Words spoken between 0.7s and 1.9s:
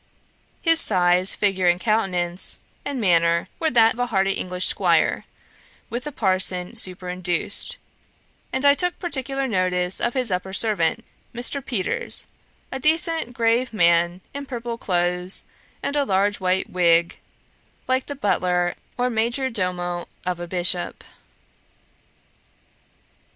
size, and figure, and